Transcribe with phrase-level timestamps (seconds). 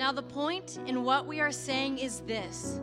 [0.00, 2.80] Now, the point in what we are saying is this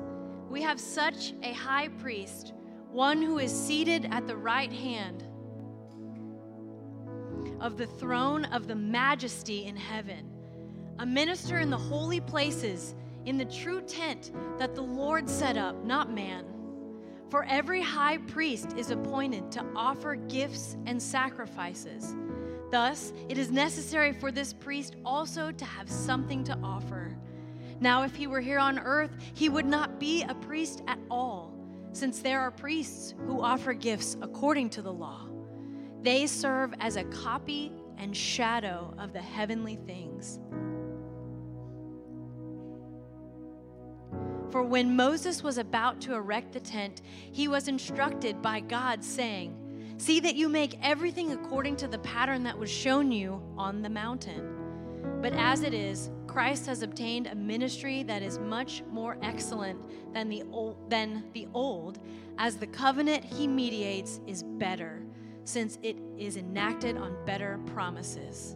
[0.52, 2.54] we have such a high priest,
[2.92, 5.24] one who is seated at the right hand
[7.60, 10.30] of the throne of the majesty in heaven,
[11.00, 12.94] a minister in the holy places,
[13.26, 16.46] in the true tent that the Lord set up, not man.
[17.32, 22.16] For every high priest is appointed to offer gifts and sacrifices.
[22.70, 27.18] Thus, it is necessary for this priest also to have something to offer.
[27.80, 31.54] Now, if he were here on earth, he would not be a priest at all,
[31.92, 35.30] since there are priests who offer gifts according to the law.
[36.02, 40.40] They serve as a copy and shadow of the heavenly things.
[44.52, 49.57] For when Moses was about to erect the tent, he was instructed by God, saying,
[49.98, 53.90] See that you make everything according to the pattern that was shown you on the
[53.90, 54.56] mountain.
[55.22, 59.80] But as it is, Christ has obtained a ministry that is much more excellent
[60.14, 62.00] than the old, than the old
[62.38, 65.02] as the covenant he mediates is better,
[65.46, 68.56] since it is enacted on better promises.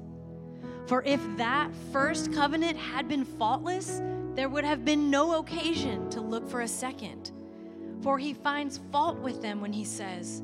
[0.86, 4.02] For if that first covenant had been faultless,
[4.36, 7.32] there would have been no occasion to look for a second.
[8.02, 10.44] For he finds fault with them when he says,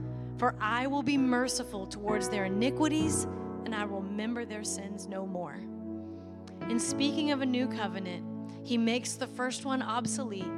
[0.41, 3.27] For I will be merciful towards their iniquities,
[3.63, 5.61] and I will remember their sins no more.
[6.67, 8.25] In speaking of a new covenant,
[8.63, 10.51] he makes the first one obsolete,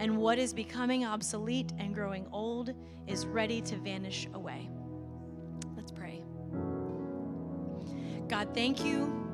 [0.00, 2.74] and what is becoming obsolete and growing old
[3.06, 4.68] is ready to vanish away.
[5.76, 6.24] Let's pray.
[8.26, 9.24] God, thank you.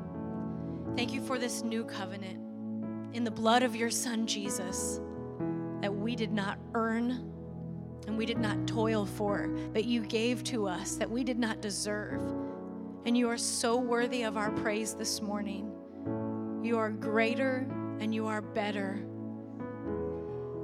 [0.96, 2.38] Thank you for this new covenant
[3.14, 5.00] in the blood of your Son, Jesus
[5.80, 7.37] that we did not earn
[8.08, 11.60] and we did not toil for, but you gave to us that we did not
[11.60, 12.22] deserve.
[13.04, 15.70] And you are so worthy of our praise this morning.
[16.62, 17.66] You are greater
[18.00, 18.94] and you are better.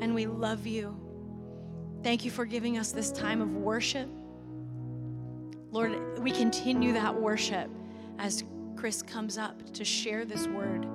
[0.01, 0.99] And we love you.
[2.03, 4.09] Thank you for giving us this time of worship.
[5.71, 7.69] Lord, we continue that worship
[8.19, 8.43] as
[8.75, 10.87] Chris comes up to share this word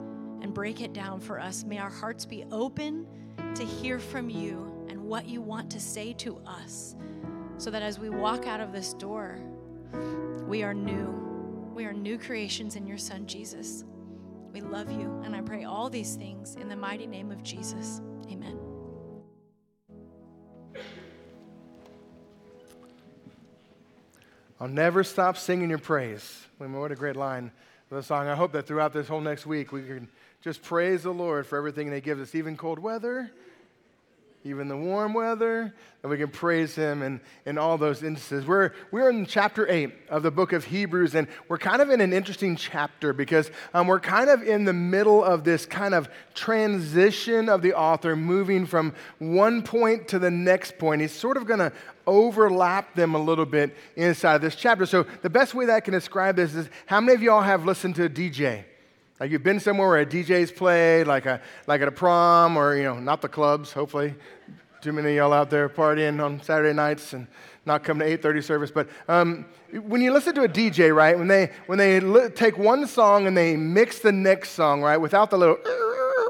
[0.42, 1.64] and break it down for us.
[1.64, 3.06] May our hearts be open
[3.54, 4.69] to hear from you
[5.10, 6.96] what you want to say to us
[7.58, 9.40] so that as we walk out of this door,
[10.48, 11.10] we are new.
[11.74, 13.84] We are new creations in your Son, Jesus.
[14.54, 18.02] We love you, and I pray all these things in the mighty name of Jesus.
[18.32, 18.60] Amen.
[24.60, 26.46] I'll never stop singing your praise.
[26.60, 27.52] What a great line
[27.90, 28.28] of the song.
[28.28, 30.08] I hope that throughout this whole next week we can
[30.42, 33.32] just praise the Lord for everything they give us, even cold weather,
[34.46, 38.46] even the warm weather, and we can praise Him in, in all those instances.
[38.48, 42.00] We're, we're in chapter 8 of the book of Hebrews, and we're kind of in
[42.00, 46.08] an interesting chapter because um, we're kind of in the middle of this kind of
[46.36, 51.02] transition of the author moving from one point to the next point.
[51.02, 51.74] He's sort of going to
[52.08, 54.86] overlap them a little bit inside of this chapter.
[54.86, 57.66] So, the best way that I can describe this is how many of y'all have
[57.66, 58.64] listened to a DJ?
[59.20, 62.76] Like you've been somewhere where a DJ's played, like, a, like at a prom or,
[62.76, 64.16] you know, not the clubs, hopefully.
[64.82, 67.28] Too many of y'all out there partying on Saturday nights and
[67.66, 68.72] not coming to 8.30 service.
[68.72, 72.58] But um, when you listen to a DJ, right, when they, when they li- take
[72.58, 75.58] one song and they mix the next song, right, without the little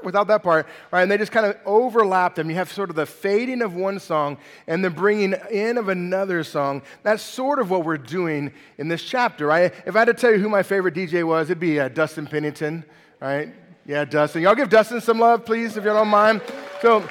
[0.03, 1.01] without that part, right?
[1.01, 2.49] And they just kind of overlap them.
[2.49, 4.37] You have sort of the fading of one song
[4.67, 6.81] and the bringing in of another song.
[7.03, 9.73] That's sort of what we're doing in this chapter, right?
[9.85, 12.27] If I had to tell you who my favorite DJ was, it'd be uh, Dustin
[12.27, 12.83] Pennington,
[13.19, 13.53] right?
[13.85, 14.41] Yeah, Dustin.
[14.41, 16.41] Y'all give Dustin some love, please, if you don't mind.
[16.81, 17.07] So,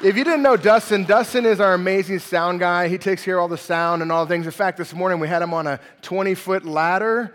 [0.00, 2.86] if you didn't know Dustin, Dustin is our amazing sound guy.
[2.86, 4.46] He takes care of all the sound and all the things.
[4.46, 7.34] In fact, this morning we had him on a 20 foot ladder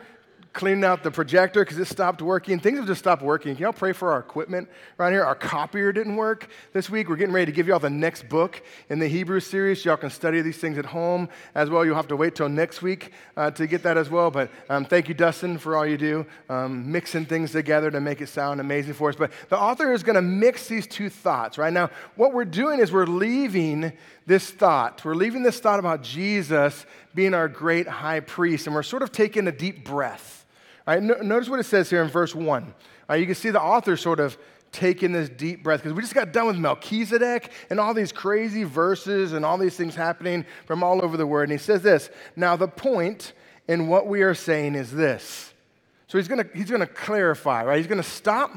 [0.53, 2.59] cleaning out the projector because it stopped working.
[2.59, 3.55] Things have just stopped working.
[3.55, 4.69] Can y'all pray for our equipment
[5.00, 5.23] right here?
[5.23, 7.09] Our copier didn't work this week.
[7.09, 9.83] We're getting ready to give y'all the next book in the Hebrew series.
[9.83, 11.83] Y'all can study these things at home as well.
[11.83, 14.29] You'll have to wait till next week uh, to get that as well.
[14.29, 18.21] But um, thank you, Dustin, for all you do, um, mixing things together to make
[18.21, 19.15] it sound amazing for us.
[19.15, 21.73] But the author is going to mix these two thoughts, right?
[21.73, 23.91] Now, what we're doing is we're leaving
[24.27, 25.03] this thought.
[25.03, 26.85] We're leaving this thought about Jesus
[27.15, 30.42] being our great high priest, and we're sort of taking a deep breath
[30.85, 32.74] Right, notice what it says here in verse 1.
[33.07, 34.38] Right, you can see the author sort of
[34.71, 38.63] taking this deep breath because we just got done with Melchizedek and all these crazy
[38.63, 41.44] verses and all these things happening from all over the word.
[41.44, 43.33] And he says this Now, the point
[43.68, 45.53] in what we are saying is this.
[46.07, 47.77] So he's going to he's to clarify, right?
[47.77, 48.51] He's going to stop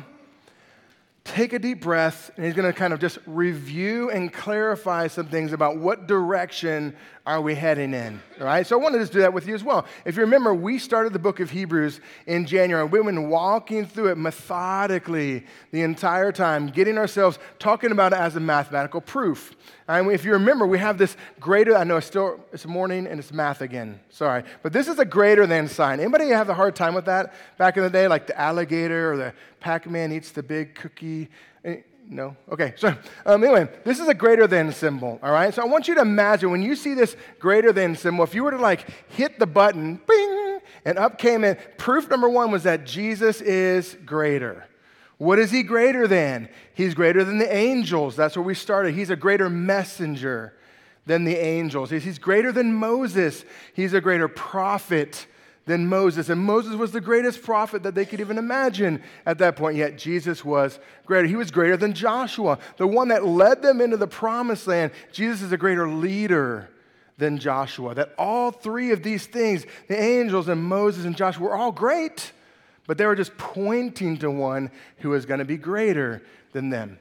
[1.27, 5.27] take a deep breath and he's going to kind of just review and clarify some
[5.27, 6.97] things about what direction
[7.27, 9.65] are we heading in all right so i wanted to do that with you as
[9.65, 13.87] well if you remember we started the book of hebrews in january we've been walking
[13.87, 19.55] through it methodically the entire time getting ourselves talking about it as a mathematical proof
[19.89, 23.21] and if you remember, we have this greater, I know it's still, it's morning and
[23.21, 24.43] it's math again, sorry.
[24.63, 26.01] But this is a greater than sign.
[26.01, 28.09] Anybody have a hard time with that back in the day?
[28.09, 31.29] Like the alligator or the Pac-Man eats the big cookie?
[32.09, 32.37] No?
[32.51, 35.53] Okay, so um, anyway, this is a greater than symbol, all right?
[35.53, 38.45] So I want you to imagine when you see this greater than symbol, if you
[38.45, 42.63] were to like hit the button, bing, and up came it, proof number one was
[42.63, 44.67] that Jesus is greater.
[45.19, 46.49] What is he greater than?
[46.75, 48.17] He's greater than the angels.
[48.17, 48.95] That's where we started.
[48.95, 50.53] He's a greater messenger
[51.07, 51.91] than the angels.
[51.91, 53.45] He's greater than Moses.
[53.75, 55.27] He's a greater prophet
[55.67, 56.29] than Moses.
[56.29, 59.99] And Moses was the greatest prophet that they could even imagine at that point, yet
[59.99, 61.29] Jesus was greater.
[61.29, 64.93] He was greater than Joshua, the one that led them into the promised land.
[65.13, 66.71] Jesus is a greater leader
[67.19, 67.95] than Joshua.
[67.95, 72.33] That all three of these things, the angels and Moses and Joshua, were all great
[72.87, 76.23] but they were just pointing to one who is going to be greater
[76.53, 76.99] than them.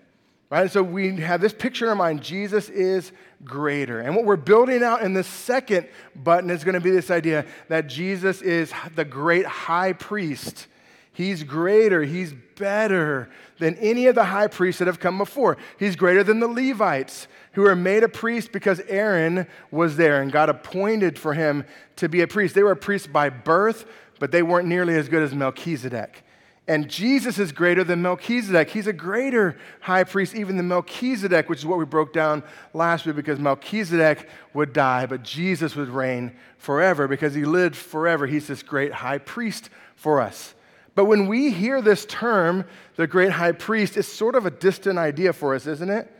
[0.50, 0.70] Right?
[0.72, 3.12] So we have this picture in mind Jesus is
[3.44, 4.00] greater.
[4.00, 7.46] And what we're building out in the second button is going to be this idea
[7.68, 10.68] that Jesus is the great high priest.
[11.14, 15.58] He's greater, he's better than any of the high priests that have come before.
[15.80, 20.30] He's greater than the Levites who were made a priest because Aaron was there and
[20.30, 21.64] God appointed for him
[21.96, 22.54] to be a priest.
[22.54, 23.86] They were a priest by birth,
[24.20, 26.25] but they weren't nearly as good as Melchizedek.
[26.68, 28.72] And Jesus is greater than Melchizedek.
[28.72, 33.06] He's a greater high priest even than Melchizedek, which is what we broke down last
[33.06, 38.26] week because Melchizedek would die, but Jesus would reign forever because he lived forever.
[38.26, 40.56] He's this great high priest for us.
[40.96, 42.66] But when we hear this term,
[42.96, 46.12] the great high priest, it's sort of a distant idea for us, isn't it?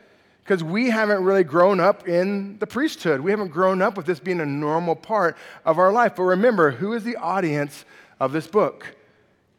[0.46, 3.20] because we haven't really grown up in the priesthood.
[3.20, 6.14] We haven't grown up with this being a normal part of our life.
[6.16, 7.84] But remember, who is the audience
[8.20, 8.96] of this book?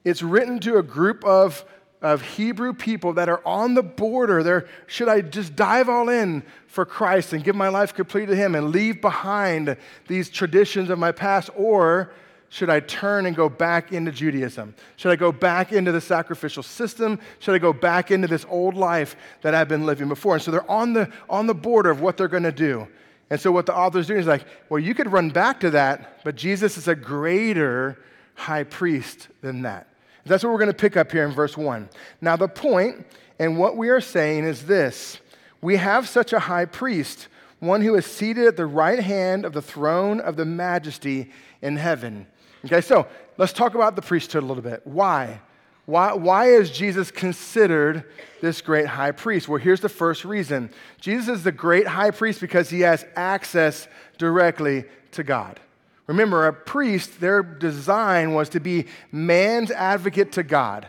[0.06, 1.64] It's written to a group of,
[2.00, 4.44] of Hebrew people that are on the border.
[4.44, 8.40] They're, should I just dive all in for Christ and give my life completely to
[8.40, 9.76] Him and leave behind
[10.06, 11.50] these traditions of my past?
[11.56, 12.12] Or
[12.50, 14.76] should I turn and go back into Judaism?
[14.94, 17.18] Should I go back into the sacrificial system?
[17.40, 20.34] Should I go back into this old life that I've been living before?
[20.34, 22.86] And so they're on the, on the border of what they're going to do.
[23.28, 26.22] And so what the author's doing is like, well, you could run back to that,
[26.22, 27.98] but Jesus is a greater
[28.36, 29.88] high priest than that.
[30.26, 31.88] That's what we're going to pick up here in verse 1.
[32.20, 33.06] Now, the point
[33.38, 35.20] and what we are saying is this
[35.60, 37.28] we have such a high priest,
[37.60, 41.30] one who is seated at the right hand of the throne of the majesty
[41.62, 42.26] in heaven
[42.66, 43.06] Okay, so
[43.36, 44.82] let's talk about the priesthood a little bit.
[44.84, 45.40] Why?
[45.84, 48.04] Why, why is Jesus considered
[48.40, 49.48] this great high priest?
[49.48, 53.86] Well, here's the first reason Jesus is the great high priest because he has access
[54.18, 55.60] directly to God.
[56.06, 60.88] Remember, a priest, their design was to be man's advocate to God,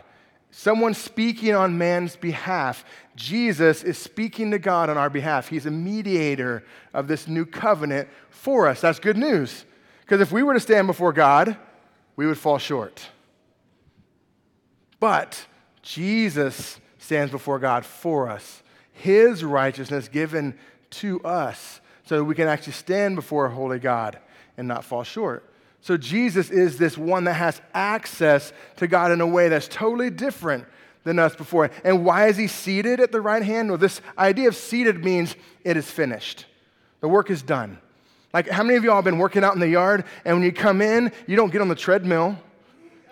[0.50, 2.84] someone speaking on man's behalf.
[3.16, 5.48] Jesus is speaking to God on our behalf.
[5.48, 8.80] He's a mediator of this new covenant for us.
[8.80, 9.64] That's good news.
[10.02, 11.56] Because if we were to stand before God,
[12.14, 13.04] we would fall short.
[15.00, 15.46] But
[15.82, 20.56] Jesus stands before God for us, His righteousness given
[20.90, 24.18] to us, so that we can actually stand before a holy God
[24.58, 25.44] and not fall short.
[25.80, 30.10] So Jesus is this one that has access to God in a way that's totally
[30.10, 30.66] different
[31.04, 31.70] than us before.
[31.84, 33.70] And why is he seated at the right hand?
[33.70, 36.44] Well, this idea of seated means it is finished.
[37.00, 37.78] The work is done.
[38.34, 40.52] Like, how many of y'all have been working out in the yard and when you
[40.52, 42.36] come in, you don't get on the treadmill?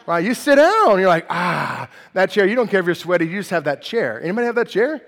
[0.07, 0.25] Right?
[0.25, 0.99] You sit down.
[0.99, 2.47] You're like, ah, that chair.
[2.47, 3.27] You don't care if you're sweaty.
[3.27, 4.21] You just have that chair.
[4.21, 5.01] Anybody have that chair?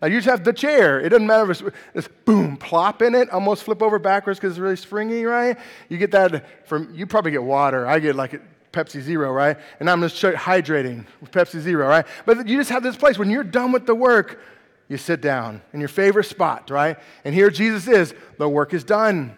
[0.00, 1.00] Like, you just have the chair.
[1.00, 4.52] It doesn't matter if it's, it's boom, plop in it, almost flip over backwards because
[4.52, 5.58] it's really springy, right?
[5.88, 7.86] You get that from, you probably get water.
[7.86, 8.40] I get like
[8.72, 9.56] Pepsi Zero, right?
[9.80, 12.06] And I'm just hydrating with Pepsi Zero, right?
[12.26, 14.40] But you just have this place when you're done with the work,
[14.88, 16.96] you sit down in your favorite spot, right?
[17.24, 18.14] And here Jesus is.
[18.38, 19.36] The work is done.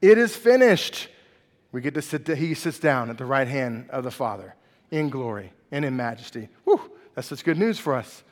[0.00, 1.08] It is finished.
[1.70, 4.54] We get to sit, he sits down at the right hand of the Father
[4.90, 6.48] in glory and in majesty.
[6.64, 6.80] Whew,
[7.14, 8.24] that's such good news for us.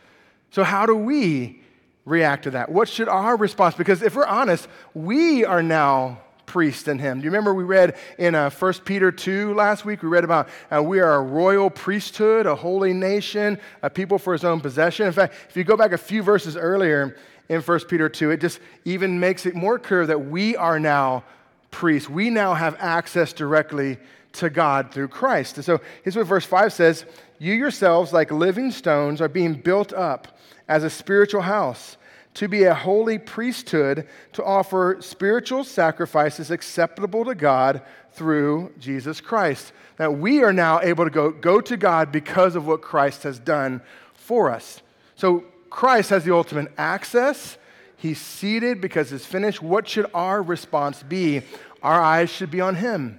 [0.50, 1.60] So, how do we
[2.06, 2.70] react to that?
[2.70, 3.74] What should our response?
[3.74, 7.18] Because if we're honest, we are now priest in him.
[7.18, 10.02] Do you remember we read in uh, 1 Peter 2 last week?
[10.02, 14.32] We read about uh, we are a royal priesthood, a holy nation, a people for
[14.32, 15.06] his own possession.
[15.06, 17.16] In fact, if you go back a few verses earlier
[17.48, 21.24] in 1 Peter 2, it just even makes it more clear that we are now
[21.70, 22.08] priests.
[22.08, 23.98] We now have access directly
[24.34, 25.56] to God through Christ.
[25.56, 27.04] And so here's what verse 5 says
[27.38, 31.96] You yourselves, like living stones, are being built up as a spiritual house
[32.34, 37.80] to be a holy priesthood to offer spiritual sacrifices acceptable to God
[38.12, 39.72] through Jesus Christ.
[39.96, 43.38] That we are now able to go, go to God because of what Christ has
[43.38, 43.80] done
[44.12, 44.82] for us.
[45.14, 47.56] So Christ has the ultimate access.
[47.96, 49.62] He's seated because it's finished.
[49.62, 51.42] What should our response be?
[51.82, 53.18] Our eyes should be on Him.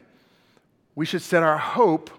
[0.93, 2.11] We should set our hope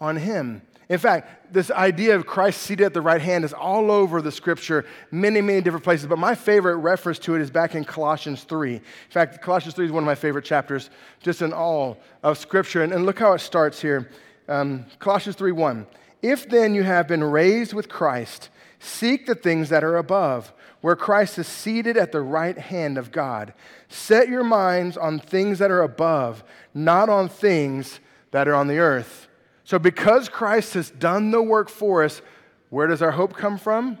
[0.00, 0.62] on Him.
[0.88, 4.30] In fact, this idea of Christ seated at the right hand is all over the
[4.30, 6.06] scripture, many, many different places.
[6.06, 8.74] But my favorite reference to it is back in Colossians 3.
[8.74, 12.82] In fact, Colossians 3 is one of my favorite chapters, just in all of scripture.
[12.82, 14.10] And, and look how it starts here
[14.48, 15.86] um, Colossians 3 1.
[16.22, 18.48] If then you have been raised with Christ,
[18.78, 23.12] seek the things that are above, where Christ is seated at the right hand of
[23.12, 23.54] God.
[23.88, 28.00] Set your minds on things that are above, not on things
[28.32, 29.28] that are on the earth.
[29.64, 32.20] So, because Christ has done the work for us,
[32.68, 33.98] where does our hope come from?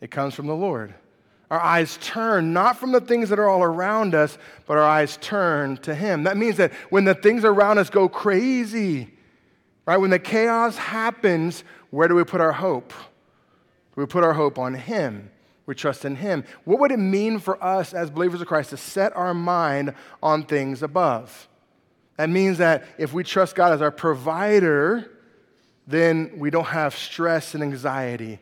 [0.00, 0.94] It comes from the Lord.
[1.50, 5.16] Our eyes turn not from the things that are all around us, but our eyes
[5.20, 6.24] turn to Him.
[6.24, 9.12] That means that when the things around us go crazy,
[9.84, 12.92] right, when the chaos happens, where do we put our hope?
[13.96, 15.30] We put our hope on Him.
[15.66, 16.44] We trust in Him.
[16.64, 20.44] What would it mean for us as believers of Christ to set our mind on
[20.44, 21.48] things above?
[22.20, 25.10] That means that if we trust God as our provider,
[25.86, 28.40] then we don't have stress and anxiety,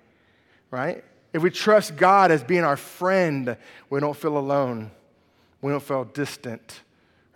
[0.73, 1.05] right?
[1.33, 3.57] If we trust God as being our friend,
[3.89, 4.91] we don't feel alone.
[5.63, 6.81] We don't feel distant.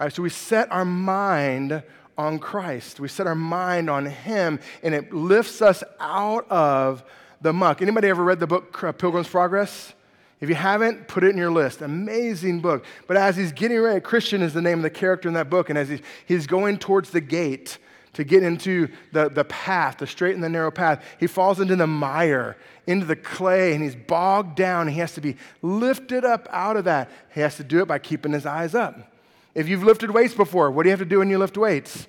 [0.01, 0.13] Right?
[0.13, 1.81] So we set our mind
[2.19, 2.99] on Christ.
[2.99, 7.05] We set our mind on Him, and it lifts us out of
[7.41, 7.83] the muck.
[7.83, 9.95] Anybody ever read the book Pilgrim's Progress?
[10.43, 11.83] If you haven't, put it in your list.
[11.83, 12.85] Amazing book.
[13.07, 15.71] But as he's getting ready, Christian is the name of the character in that book,
[15.71, 17.79] and as he's, he's going towards the gate
[18.15, 21.77] to get into the, the path, the straight and the narrow path, he falls into
[21.77, 22.57] the mire,
[22.89, 24.89] into the clay, and he's bogged down.
[24.89, 27.09] He has to be lifted up out of that.
[27.33, 29.13] He has to do it by keeping his eyes up.
[29.55, 32.09] If you've lifted weights before, what do you have to do when you lift weights?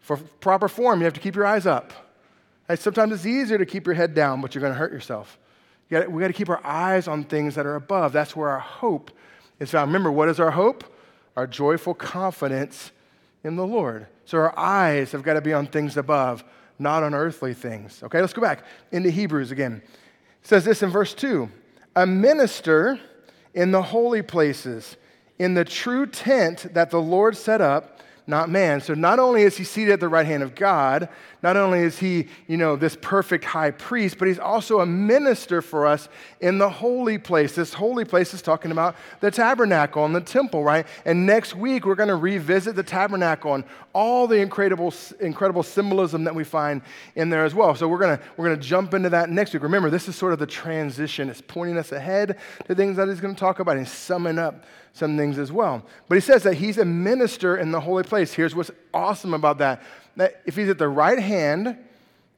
[0.00, 1.94] For proper form, you have to keep your eyes up.
[2.68, 5.38] And sometimes it's easier to keep your head down, but you're going to hurt yourself.
[5.90, 8.12] Got, we got to keep our eyes on things that are above.
[8.12, 9.10] That's where our hope
[9.58, 9.88] is found.
[9.88, 10.84] Remember, what is our hope?
[11.36, 12.92] Our joyful confidence
[13.44, 14.06] in the Lord.
[14.24, 16.44] So our eyes have got to be on things above,
[16.78, 18.02] not on earthly things.
[18.02, 19.80] Okay, let's go back into Hebrews again.
[20.42, 21.48] It says this in verse 2
[21.96, 23.00] A minister
[23.54, 24.96] in the holy places,
[25.38, 28.80] in the true tent that the Lord set up not man.
[28.82, 31.08] So not only is he seated at the right hand of God,
[31.42, 35.62] not only is he, you know, this perfect high priest, but he's also a minister
[35.62, 36.08] for us
[36.40, 37.54] in the holy place.
[37.54, 40.86] This holy place is talking about the tabernacle and the temple, right?
[41.04, 46.24] And next week we're going to revisit the tabernacle and all the incredible, incredible symbolism
[46.24, 46.82] that we find
[47.14, 47.74] in there as well.
[47.74, 49.62] So we're going to we're going to jump into that next week.
[49.62, 51.28] Remember, this is sort of the transition.
[51.30, 54.64] It's pointing us ahead to things that he's going to talk about and summing up
[54.92, 55.84] some things as well.
[56.08, 58.32] But he says that he's a minister in the holy place.
[58.32, 59.82] Here's what's awesome about that.
[60.18, 61.78] That if he's at the right hand,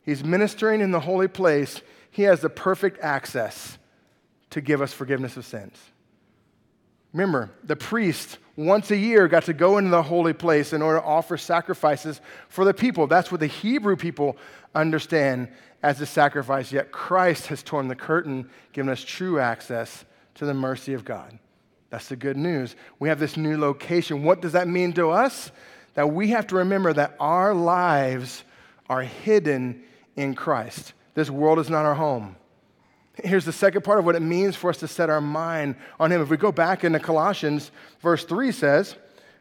[0.02, 3.78] he's ministering in the holy place, he has the perfect access
[4.50, 5.78] to give us forgiveness of sins.
[7.14, 11.00] Remember, the priest once a year got to go into the holy place in order
[11.00, 12.20] to offer sacrifices
[12.50, 13.06] for the people.
[13.06, 14.36] That's what the Hebrew people
[14.74, 15.48] understand
[15.82, 16.70] as a sacrifice.
[16.70, 21.38] Yet Christ has torn the curtain, given us true access to the mercy of God.
[21.88, 22.76] That's the good news.
[22.98, 24.22] We have this new location.
[24.22, 25.50] What does that mean to us?
[25.94, 28.44] That we have to remember that our lives
[28.88, 29.82] are hidden
[30.16, 30.92] in Christ.
[31.14, 32.36] This world is not our home.
[33.22, 36.10] Here's the second part of what it means for us to set our mind on
[36.10, 36.22] Him.
[36.22, 37.70] If we go back into Colossians,
[38.00, 38.96] verse 3 says,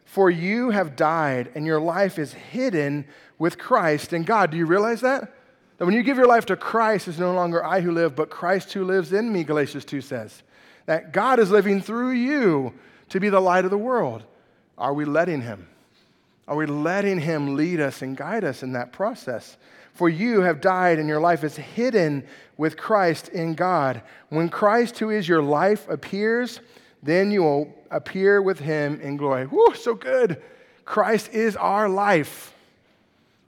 [0.06, 3.06] For you have died, and your life is hidden
[3.38, 4.52] with Christ in God.
[4.52, 5.34] Do you realize that?
[5.78, 8.30] That when you give your life to Christ, it's no longer I who live, but
[8.30, 10.44] Christ who lives in me, Galatians 2 says
[10.86, 12.74] that God is living through you
[13.10, 14.24] to be the light of the world.
[14.78, 15.68] Are we letting Him?
[16.50, 19.56] Are we letting Him lead us and guide us in that process?
[19.94, 22.26] For you have died, and your life is hidden
[22.58, 24.02] with Christ in God.
[24.30, 26.60] When Christ, who is your life, appears,
[27.04, 29.46] then you will appear with Him in glory.
[29.46, 30.42] Whew, so good.
[30.86, 32.56] Christ is our life.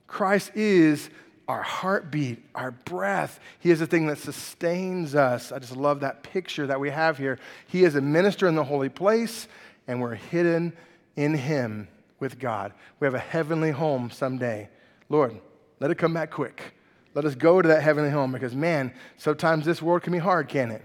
[0.06, 1.10] Christ is
[1.48, 3.40] our heartbeat, our breath.
[3.60, 5.52] He is the thing that sustains us.
[5.52, 7.40] I just love that picture that we have here.
[7.66, 9.48] He is a minister in the holy place,
[9.88, 10.74] and we're hidden
[11.16, 11.88] in Him
[12.22, 12.72] with God.
[13.02, 14.70] We have a heavenly home someday.
[15.10, 15.38] Lord,
[15.82, 16.76] let it come back quick.
[17.14, 20.48] Let us go to that heavenly home because, man, sometimes this world can be hard,
[20.48, 20.84] can it?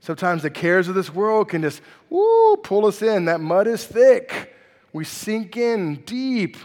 [0.00, 3.24] Sometimes the cares of this world can just, woo, pull us in.
[3.24, 4.54] That mud is thick.
[4.92, 6.58] We sink in deep.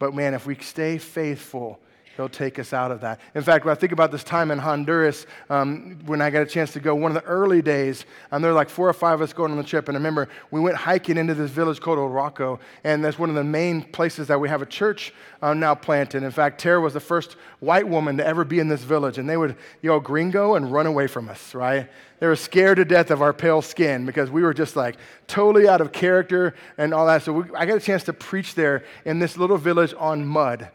[0.00, 1.78] But man, if we stay faithful,
[2.20, 3.18] He'll take us out of that.
[3.34, 6.46] In fact, when I think about this time in Honduras, um, when I got a
[6.46, 9.14] chance to go, one of the early days, um, there were like four or five
[9.14, 9.88] of us going on the trip.
[9.88, 13.36] And I remember we went hiking into this village called Oroco, and that's one of
[13.36, 16.22] the main places that we have a church uh, now planted.
[16.22, 19.26] In fact, Tara was the first white woman to ever be in this village, and
[19.26, 21.88] they would yell gringo and run away from us, right?
[22.18, 24.96] They were scared to death of our pale skin because we were just like
[25.26, 27.22] totally out of character and all that.
[27.22, 30.68] So we, I got a chance to preach there in this little village on mud.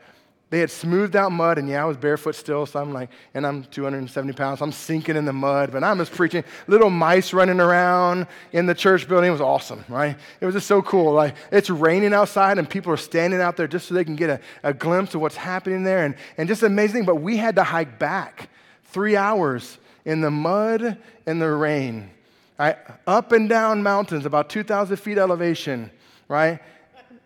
[0.56, 3.46] They had smoothed out mud, and yeah, I was barefoot still, so I'm like, and
[3.46, 6.46] I'm 270 pounds, I'm sinking in the mud, but I'm just preaching.
[6.68, 9.28] Little mice running around in the church building.
[9.28, 10.16] It was awesome, right?
[10.40, 11.12] It was just so cool.
[11.12, 14.30] Like, it's raining outside, and people are standing out there just so they can get
[14.30, 17.04] a, a glimpse of what's happening there, and, and just amazing.
[17.04, 18.48] But we had to hike back
[18.86, 22.12] three hours in the mud and the rain,
[22.58, 22.78] right?
[23.06, 25.92] Up and down mountains, about 2,000 feet elevation,
[26.30, 26.62] right?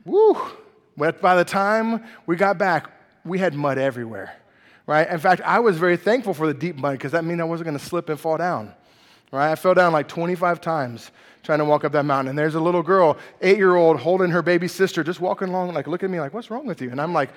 [0.03, 0.35] Woo!
[0.97, 2.89] But by the time we got back,
[3.25, 4.35] we had mud everywhere,
[4.87, 5.09] right?
[5.09, 7.65] In fact, I was very thankful for the deep mud because that meant I wasn't
[7.65, 8.73] going to slip and fall down,
[9.31, 9.51] right?
[9.51, 11.11] I fell down like 25 times
[11.43, 12.29] trying to walk up that mountain.
[12.29, 15.73] And there's a little girl, eight year old, holding her baby sister, just walking along,
[15.73, 16.91] like, look at me, like, what's wrong with you?
[16.91, 17.29] And I'm like,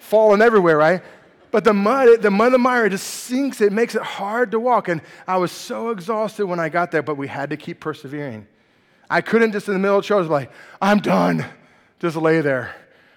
[0.00, 1.02] falling everywhere, right?
[1.50, 3.60] But the mud, the mud, the mire just sinks.
[3.60, 4.88] It makes it hard to walk.
[4.88, 8.46] And I was so exhausted when I got there, but we had to keep persevering.
[9.08, 10.50] I couldn't just in the middle of the show, I was like,
[10.82, 11.44] I'm done.
[12.00, 12.74] Just lay there.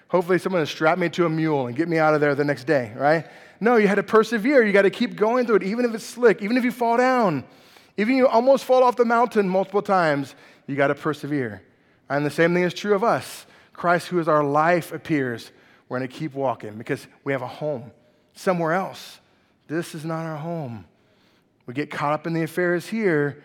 [0.08, 2.44] Hopefully, someone will strap me to a mule and get me out of there the
[2.44, 3.26] next day, right?
[3.60, 4.64] No, you had to persevere.
[4.64, 6.96] You got to keep going through it, even if it's slick, even if you fall
[6.96, 7.44] down,
[7.96, 10.34] even if you almost fall off the mountain multiple times,
[10.66, 11.62] you got to persevere.
[12.08, 13.46] And the same thing is true of us.
[13.72, 15.50] Christ, who is our life, appears.
[15.88, 17.90] We're going to keep walking because we have a home
[18.34, 19.20] somewhere else.
[19.66, 20.86] This is not our home.
[21.66, 23.42] We get caught up in the affairs here,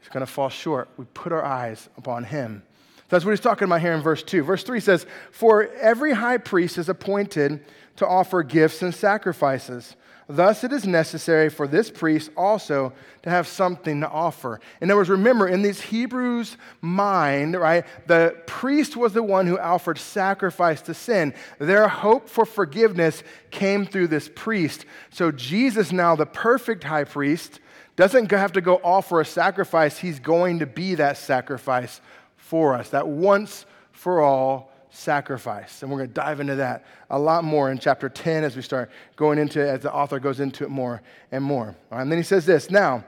[0.00, 0.88] it's going to fall short.
[0.96, 2.62] We put our eyes upon Him.
[3.08, 4.42] That's what he's talking about here in verse 2.
[4.42, 7.64] Verse 3 says, For every high priest is appointed
[7.96, 9.96] to offer gifts and sacrifices.
[10.28, 12.92] Thus, it is necessary for this priest also
[13.22, 14.60] to have something to offer.
[14.80, 19.56] In other words, remember, in these Hebrews' mind, right, the priest was the one who
[19.56, 21.32] offered sacrifice to sin.
[21.60, 24.84] Their hope for forgiveness came through this priest.
[25.10, 27.60] So, Jesus, now the perfect high priest,
[27.94, 32.00] doesn't have to go offer a sacrifice, he's going to be that sacrifice
[32.46, 35.82] for us, that once for all sacrifice.
[35.82, 38.62] And we're going to dive into that a lot more in chapter 10 as we
[38.62, 41.76] start going into as the author goes into it more and more.
[41.90, 43.04] And then he says this, now,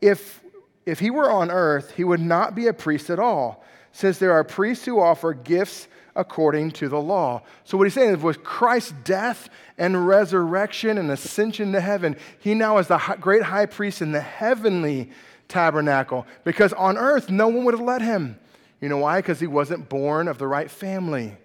[0.00, 0.40] if
[0.86, 4.32] if he were on earth, he would not be a priest at all, since there
[4.32, 7.42] are priests who offer gifts according to the law.
[7.64, 12.54] So, what he's saying is, with Christ's death and resurrection and ascension to heaven, he
[12.54, 15.10] now is the great high priest in the heavenly
[15.48, 18.38] tabernacle, because on earth, no one would have let him.
[18.80, 19.18] You know why?
[19.18, 21.36] Because he wasn't born of the right family.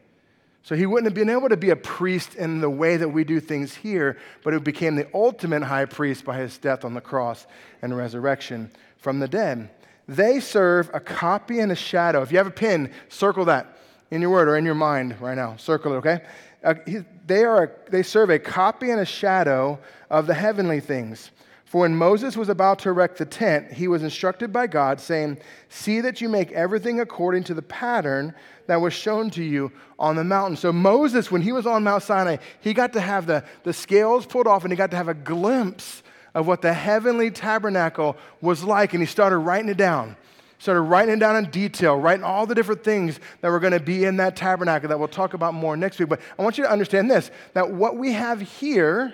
[0.63, 3.24] So he wouldn't have been able to be a priest in the way that we
[3.24, 7.02] do things here, but he became the ultimate high priest by his death on the
[7.02, 7.45] cross
[7.84, 9.69] and resurrection from the dead.
[10.08, 12.21] They serve a copy and a shadow.
[12.21, 13.78] If you have a pen, circle that
[14.10, 15.56] in your word or in your mind right now.
[15.58, 16.21] Circle it, okay?
[16.63, 19.78] Uh, he, they, are a, they serve a copy and a shadow
[20.10, 21.32] of the heavenly things.
[21.75, 25.39] For when Moses was about to erect the tent, he was instructed by God, saying,
[25.67, 28.33] See that you make everything according to the pattern
[28.67, 30.55] that was shown to you on the mountain.
[30.55, 34.25] So, Moses, when he was on Mount Sinai, he got to have the, the scales
[34.25, 36.01] pulled off and he got to have a glimpse
[36.33, 38.93] of what the heavenly tabernacle was like.
[38.93, 40.15] And he started writing it down.
[40.59, 43.81] Started writing it down in detail, writing all the different things that were going to
[43.81, 46.07] be in that tabernacle that we'll talk about more next week.
[46.07, 49.13] But I want you to understand this that what we have here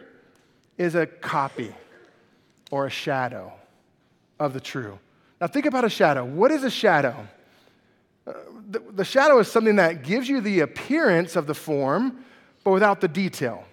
[0.77, 1.73] is a copy
[2.71, 3.53] or a shadow
[4.39, 4.97] of the true.
[5.39, 6.25] Now, think about a shadow.
[6.25, 7.15] What is a shadow?
[8.25, 8.33] Uh,
[8.69, 12.23] the, the shadow is something that gives you the appearance of the form,
[12.63, 13.65] but without the detail,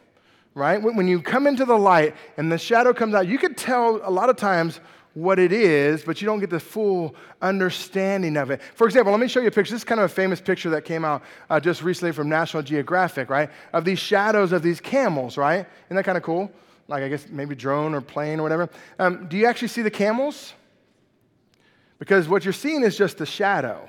[0.54, 0.82] right?
[0.82, 4.00] When, when you come into the light and the shadow comes out, you could tell
[4.02, 4.80] a lot of times
[5.14, 8.62] what it is, but you don't get the full understanding of it.
[8.74, 9.72] For example, let me show you a picture.
[9.72, 12.62] This is kind of a famous picture that came out uh, just recently from National
[12.62, 13.50] Geographic, right?
[13.72, 15.66] Of these shadows of these camels, right?
[15.86, 16.50] Isn't that kind of cool?
[16.88, 18.68] Like, I guess maybe drone or plane or whatever.
[18.98, 20.54] Um, do you actually see the camels?
[21.98, 23.88] Because what you're seeing is just the shadow.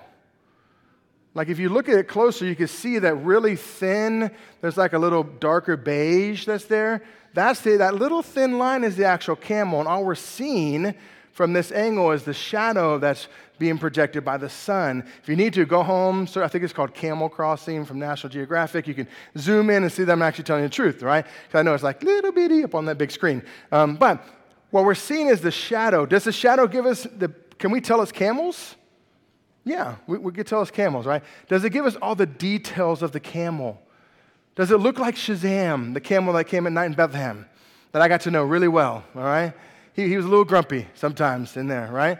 [1.33, 4.31] Like if you look at it closer, you can see that really thin,
[4.61, 7.03] there's like a little darker beige that's there.
[7.33, 10.95] That's the, that little thin line is the actual camel, and all we're seeing
[11.31, 13.27] from this angle is the shadow that's
[13.59, 15.03] being projected by the sun.
[15.21, 16.25] If you need to, go home.
[16.25, 18.87] So I think it's called Camel Crossing from National Geographic.
[18.87, 21.25] You can zoom in and see that I'm actually telling you the truth, right?
[21.25, 23.43] Because I know it's like little bitty up on that big screen.
[23.71, 24.25] Um, but
[24.71, 26.05] what we're seeing is the shadow.
[26.05, 28.75] Does the shadow give us the, can we tell us camels?
[29.65, 31.23] Yeah, we, we could tell us camels, right?
[31.47, 33.81] Does it give us all the details of the camel?
[34.55, 37.45] Does it look like Shazam, the camel that came at night in Bethlehem,
[37.91, 39.53] that I got to know really well, all right?
[39.93, 42.19] He, he was a little grumpy sometimes in there, right?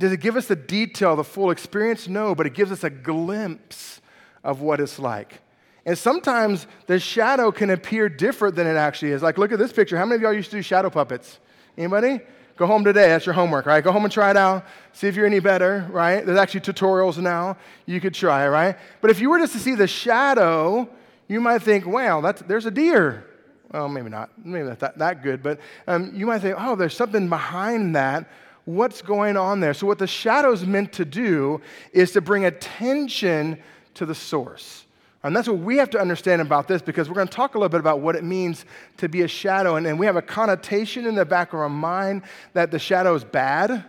[0.00, 2.08] Does it give us the detail, the full experience?
[2.08, 4.00] No, but it gives us a glimpse
[4.42, 5.42] of what it's like.
[5.84, 9.22] And sometimes the shadow can appear different than it actually is.
[9.22, 9.98] Like, look at this picture.
[9.98, 11.38] How many of y'all used to do shadow puppets?
[11.76, 12.20] Anybody?
[12.56, 13.08] Go home today.
[13.08, 13.84] That's your homework, right?
[13.84, 14.64] Go home and try it out.
[14.94, 16.24] See if you're any better, right?
[16.24, 17.58] There's actually tutorials now.
[17.84, 18.78] You could try, right?
[19.02, 20.88] But if you were just to see the shadow,
[21.28, 23.26] you might think, wow, that's, there's a deer.
[23.70, 24.30] Well, maybe not.
[24.42, 25.42] Maybe not that, that good.
[25.42, 28.30] But um, you might think, oh, there's something behind that.
[28.74, 29.74] What's going on there?
[29.74, 31.60] So, what the shadow's meant to do
[31.92, 33.60] is to bring attention
[33.94, 34.84] to the source.
[35.22, 37.58] And that's what we have to understand about this because we're going to talk a
[37.58, 38.64] little bit about what it means
[38.96, 39.76] to be a shadow.
[39.76, 42.22] And, and we have a connotation in the back of our mind
[42.54, 43.84] that the shadow is bad,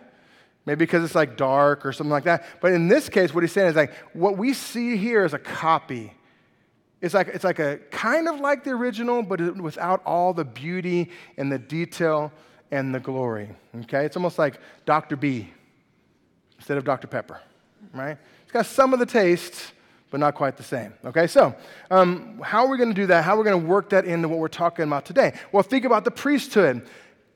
[0.65, 2.45] maybe because it's like dark or something like that.
[2.59, 5.39] But in this case, what he's saying is like what we see here is a
[5.39, 6.13] copy
[7.01, 11.09] it's like, it's like a kind of like the original, but without all the beauty
[11.35, 12.31] and the detail
[12.71, 13.49] and the glory.
[13.81, 14.05] Okay?
[14.05, 15.15] It's almost like Dr.
[15.15, 15.51] B
[16.57, 17.07] instead of Dr.
[17.07, 17.41] Pepper,
[17.93, 18.17] right?
[18.43, 19.73] It's got some of the taste,
[20.11, 20.93] but not quite the same.
[21.03, 21.55] Okay, so
[21.89, 23.23] um, how are we going to do that?
[23.23, 25.33] How are we going to work that into what we're talking about today?
[25.51, 26.87] Well, think about the priesthood.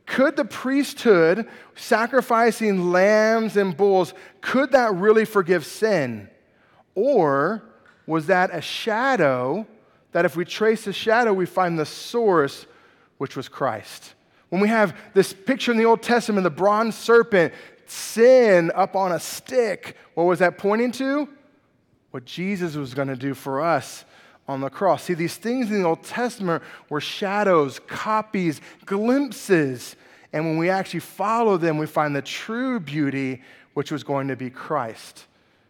[0.06, 6.30] Could the priesthood, sacrificing lambs and bulls, could that really forgive sin?
[6.94, 7.64] Or
[8.06, 9.66] was that a shadow
[10.16, 12.68] that if we trace the shadow, we find the source,
[13.18, 14.14] which was Christ.
[14.56, 17.54] When we have this picture in the Old Testament, the bronze serpent,
[17.88, 21.28] sin up on a stick, what was that pointing to?
[22.12, 24.06] What Jesus was going to do for us
[24.48, 25.04] on the cross.
[25.04, 29.98] See, these things in the Old Testament were shadows, copies, glimpses.
[30.32, 33.42] And when we actually follow them, we find the true beauty,
[33.74, 35.26] which was going to be Christ.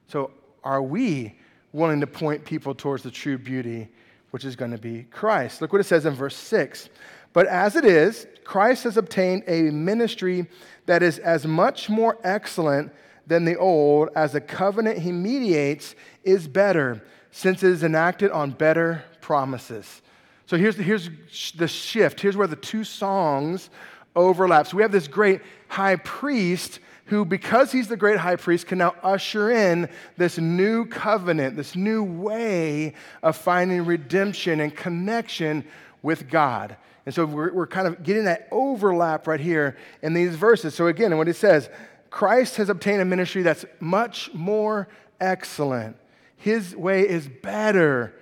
[0.09, 0.29] So,
[0.63, 1.33] are we
[1.73, 3.89] willing to point people towards the true beauty,
[4.29, 5.61] which is going to be Christ.
[5.61, 6.89] Look what it says in verse 6.
[7.35, 10.47] But as it is, Christ has obtained a ministry
[10.85, 12.93] that is as much more excellent
[13.27, 18.51] than the old, as the covenant he mediates is better, since it is enacted on
[18.51, 20.01] better promises.
[20.45, 21.09] So here's the, here's
[21.57, 22.21] the shift.
[22.21, 23.69] Here's where the two songs
[24.15, 24.67] overlap.
[24.67, 28.77] So we have this great high priest who, because he's the great high priest, can
[28.77, 35.65] now usher in this new covenant, this new way of finding redemption and connection
[36.05, 36.77] with God.
[37.05, 40.73] And so we're, we're kind of getting that overlap right here in these verses.
[40.73, 41.69] So, again, what it says
[42.09, 44.87] Christ has obtained a ministry that's much more
[45.19, 45.97] excellent.
[46.37, 48.13] His way is better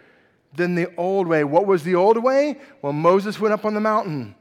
[0.55, 1.43] than the old way.
[1.43, 2.59] What was the old way?
[2.81, 4.35] Well, Moses went up on the mountain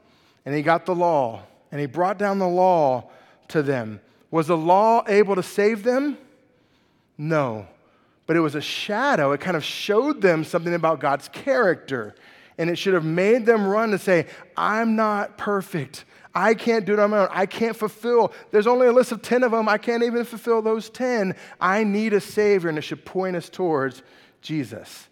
[0.45, 3.09] and he got the law and he brought down the law
[3.49, 3.99] to them.
[4.31, 6.17] Was the law able to save them?
[7.17, 7.67] No.
[8.25, 9.31] But it was a shadow.
[9.33, 12.15] It kind of showed them something about God's character.
[12.57, 16.05] And it should have made them run to say, I'm not perfect.
[16.35, 17.27] I can't do it on my own.
[17.31, 18.33] I can't fulfill.
[18.51, 19.69] There's only a list of 10 of them.
[19.69, 21.35] I can't even fulfill those 10.
[21.61, 24.01] I need a Savior, and it should point us towards
[24.41, 25.07] Jesus.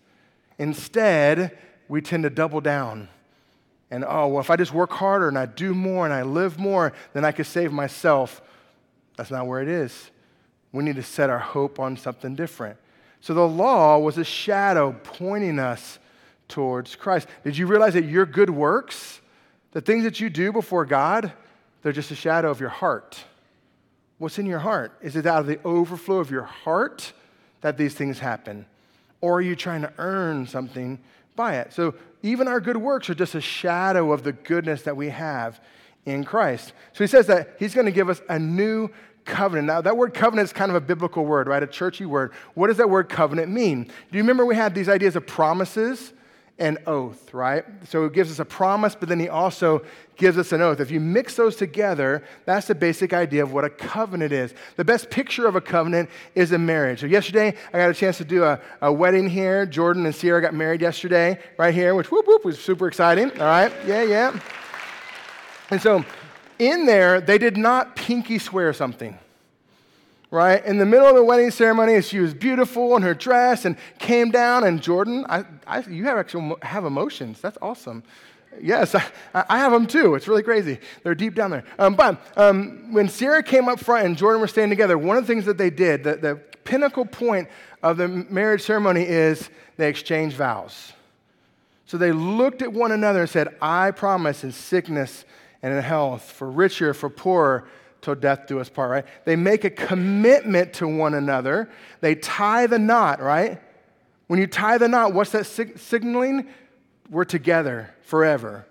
[0.57, 3.07] Instead, we tend to double down.
[3.91, 6.57] And oh, well, if I just work harder and I do more and I live
[6.57, 8.41] more, then I could save myself.
[9.17, 10.11] That's not where it is.
[10.71, 12.77] We need to set our hope on something different.
[13.19, 15.99] So the law was a shadow pointing us
[16.51, 17.27] towards Christ.
[17.43, 19.21] Did you realize that your good works,
[19.71, 21.33] the things that you do before God,
[21.81, 23.23] they're just a shadow of your heart?
[24.19, 24.95] What's in your heart?
[25.01, 27.13] Is it out of the overflow of your heart
[27.61, 28.67] that these things happen?
[29.19, 30.99] Or are you trying to earn something
[31.35, 31.73] by it?
[31.73, 35.59] So even our good works are just a shadow of the goodness that we have
[36.05, 36.73] in Christ.
[36.93, 38.89] So he says that he's going to give us a new
[39.25, 39.67] covenant.
[39.67, 41.61] Now, that word covenant is kind of a biblical word, right?
[41.61, 42.33] A churchy word.
[42.53, 43.83] What does that word covenant mean?
[43.85, 46.13] Do you remember we had these ideas of promises
[46.61, 47.65] an oath, right?
[47.89, 49.83] So it gives us a promise, but then he also
[50.15, 50.79] gives us an oath.
[50.79, 54.53] If you mix those together, that's the basic idea of what a covenant is.
[54.75, 56.99] The best picture of a covenant is a marriage.
[56.99, 59.65] So yesterday, I got a chance to do a, a wedding here.
[59.65, 63.31] Jordan and Sierra got married yesterday, right here, which whoop whoop was super exciting.
[63.31, 64.39] All right, yeah, yeah.
[65.71, 66.05] And so
[66.59, 69.17] in there, they did not pinky swear something
[70.31, 70.65] right?
[70.65, 74.31] In the middle of the wedding ceremony, she was beautiful in her dress and came
[74.31, 74.63] down.
[74.63, 77.41] And Jordan, I, I, you have actually have emotions.
[77.41, 78.03] That's awesome.
[78.59, 80.15] Yes, I, I, have them too.
[80.15, 80.79] It's really crazy.
[81.03, 81.63] They're deep down there.
[81.77, 85.23] Um, but um, when Sarah came up front and Jordan were standing together, one of
[85.23, 87.47] the things that they did, the, the pinnacle point
[87.83, 90.93] of the marriage ceremony is they exchanged vows.
[91.85, 95.25] So they looked at one another and said, I promise in sickness
[95.61, 97.67] and in health, for richer, for poorer,
[98.01, 99.05] till death do us part, right?
[99.25, 101.69] They make a commitment to one another.
[102.01, 103.61] They tie the knot, right?
[104.27, 106.47] When you tie the knot, what's that sig- signaling?
[107.09, 108.65] We're together forever.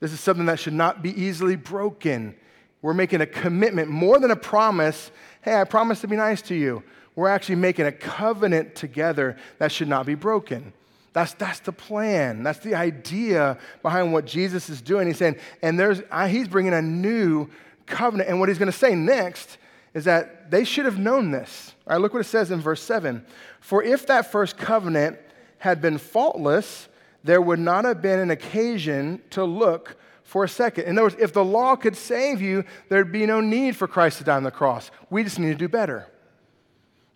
[0.00, 2.34] This is something that should not be easily broken.
[2.82, 5.10] We're making a commitment more than a promise.
[5.42, 6.82] Hey, I promise to be nice to you.
[7.14, 10.72] We're actually making a covenant together that should not be broken.
[11.14, 12.42] That's, that's the plan.
[12.42, 15.06] That's the idea behind what Jesus is doing.
[15.06, 17.48] He's saying, and there's, he's bringing a new
[17.86, 18.28] covenant.
[18.28, 19.58] And what he's going to say next
[19.94, 21.74] is that they should have known this.
[21.86, 23.24] All right, look what it says in verse 7.
[23.60, 25.18] For if that first covenant
[25.58, 26.88] had been faultless,
[27.24, 30.84] there would not have been an occasion to look for a second.
[30.84, 34.18] In other words, if the law could save you, there'd be no need for Christ
[34.18, 34.90] to die on the cross.
[35.08, 36.08] We just need to do better.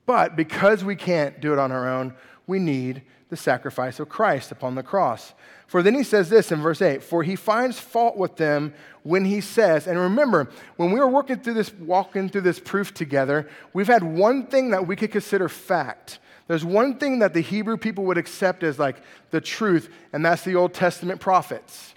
[0.06, 2.14] But because we can't do it on our own,
[2.46, 5.35] we need the sacrifice of Christ upon the cross.
[5.70, 9.24] For then he says this in verse 8 For he finds fault with them when
[9.24, 13.48] he says, and remember, when we were working through this, walking through this proof together,
[13.72, 16.18] we've had one thing that we could consider fact.
[16.48, 18.96] There's one thing that the Hebrew people would accept as like
[19.30, 21.94] the truth, and that's the Old Testament prophets.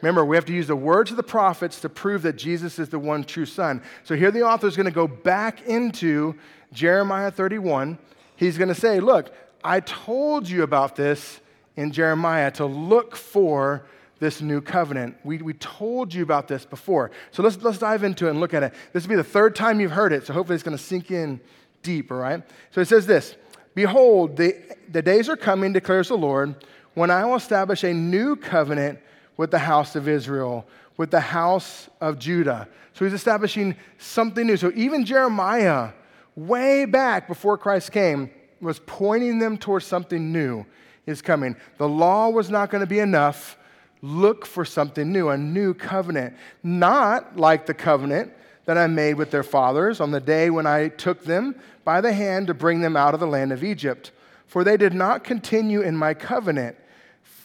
[0.00, 2.88] Remember, we have to use the words of the prophets to prove that Jesus is
[2.88, 3.82] the one true Son.
[4.02, 6.36] So here the author is going to go back into
[6.72, 7.98] Jeremiah 31.
[8.36, 9.30] He's going to say, Look,
[9.62, 11.40] I told you about this
[11.76, 13.86] in Jeremiah to look for
[14.20, 15.16] this new covenant.
[15.24, 17.10] We, we told you about this before.
[17.32, 18.74] So let's, let's dive into it and look at it.
[18.92, 21.10] This will be the third time you've heard it, so hopefully it's going to sink
[21.10, 21.40] in
[21.82, 22.42] deep, all right?
[22.70, 23.34] So it says this
[23.74, 24.56] Behold, the,
[24.90, 26.54] the days are coming, declares the Lord,
[26.94, 28.98] when I will establish a new covenant
[29.36, 32.68] with the house of Israel, with the house of Judah.
[32.92, 34.58] So he's establishing something new.
[34.58, 35.92] So even Jeremiah,
[36.36, 38.30] way back before Christ came,
[38.60, 40.66] was pointing them towards something new
[41.06, 41.56] is coming.
[41.78, 43.56] The law was not going to be enough.
[44.02, 46.36] Look for something new, a new covenant.
[46.62, 48.32] Not like the covenant
[48.64, 52.12] that I made with their fathers on the day when I took them by the
[52.12, 54.12] hand to bring them out of the land of Egypt.
[54.46, 56.76] For they did not continue in my covenant,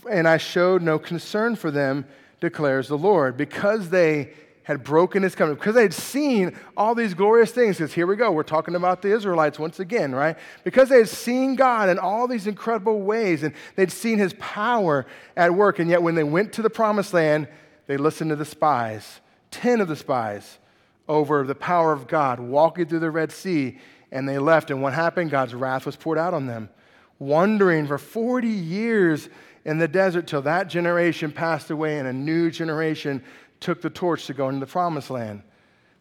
[0.09, 2.05] and I showed no concern for them,
[2.39, 3.37] declares the Lord.
[3.37, 4.33] Because they
[4.65, 8.15] had broken his covenant, because they had seen all these glorious things, because here we
[8.15, 10.37] go, we're talking about the Israelites once again, right?
[10.63, 15.05] Because they had seen God in all these incredible ways, and they'd seen his power
[15.37, 17.47] at work, and yet when they went to the promised land,
[17.85, 20.57] they listened to the spies, 10 of the spies,
[21.07, 23.77] over the power of God, walking through the Red Sea,
[24.11, 24.71] and they left.
[24.71, 25.29] And what happened?
[25.29, 26.69] God's wrath was poured out on them.
[27.19, 29.29] Wandering for 40 years
[29.63, 33.23] in the desert till that generation passed away and a new generation
[33.59, 35.41] took the torch to go into the promised land.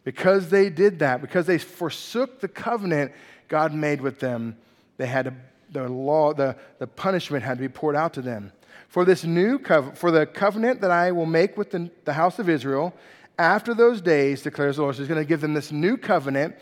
[0.03, 3.11] Because they did that, because they forsook the covenant
[3.47, 4.55] God made with them,
[4.97, 5.33] they had to,
[5.71, 8.51] the law, the, the punishment had to be poured out to them.
[8.87, 12.39] For this new covenant, for the covenant that I will make with the, the house
[12.39, 12.93] of Israel,
[13.37, 16.55] after those days, declares the Lord, so he's going to give them this new covenant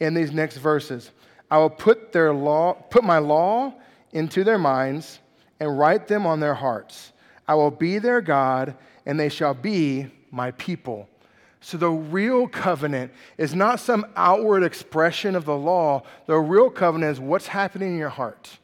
[0.00, 1.10] in these next verses.
[1.50, 3.74] I will put their law, put my law
[4.12, 5.20] into their minds
[5.60, 7.12] and write them on their hearts.
[7.46, 11.08] I will be their God, and they shall be my people.
[11.60, 16.02] So the real covenant is not some outward expression of the law.
[16.26, 18.58] The real covenant is what's happening in your heart,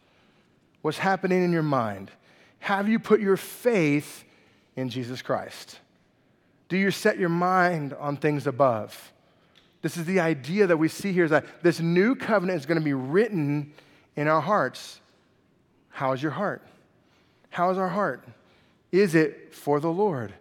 [0.83, 2.11] what's happening in your mind.
[2.61, 4.23] Have you put your faith
[4.77, 5.81] in Jesus Christ?
[6.69, 9.13] Do you set your mind on things above?
[9.81, 12.79] This is the idea that we see here is that this new covenant is going
[12.79, 13.73] to be written
[14.15, 15.01] in our hearts.
[15.89, 16.63] How is your heart?
[17.51, 18.25] How is our heart?
[18.93, 20.33] Is it for the Lord?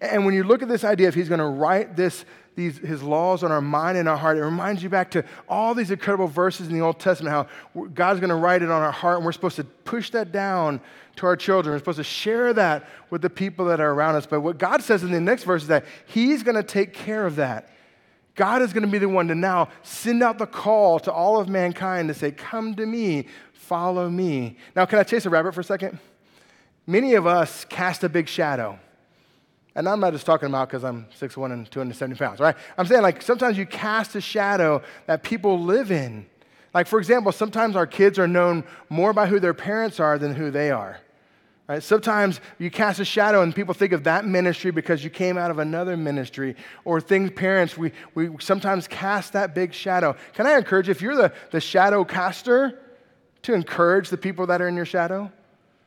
[0.00, 2.24] And when you look at this idea of he's going to write this,
[2.56, 5.74] these, his laws on our mind and our heart, it reminds you back to all
[5.74, 8.92] these incredible verses in the Old Testament, how God's going to write it on our
[8.92, 10.80] heart, and we're supposed to push that down
[11.16, 11.74] to our children.
[11.74, 14.26] We're supposed to share that with the people that are around us.
[14.26, 17.26] But what God says in the next verse is that he's going to take care
[17.26, 17.68] of that.
[18.36, 21.40] God is going to be the one to now send out the call to all
[21.40, 24.56] of mankind to say, Come to me, follow me.
[24.74, 25.98] Now, can I chase a rabbit for a second?
[26.90, 28.78] many of us cast a big shadow.
[29.74, 32.56] And I'm not just talking about because I'm 6'1 and 270 pounds, right?
[32.76, 36.26] I'm saying like sometimes you cast a shadow that people live in.
[36.74, 40.34] Like, for example, sometimes our kids are known more by who their parents are than
[40.34, 41.00] who they are.
[41.68, 41.82] Right?
[41.82, 45.52] Sometimes you cast a shadow and people think of that ministry because you came out
[45.52, 46.56] of another ministry.
[46.84, 50.16] Or things, parents, we, we sometimes cast that big shadow.
[50.34, 52.80] Can I encourage you, if you're the, the shadow caster,
[53.42, 55.30] to encourage the people that are in your shadow?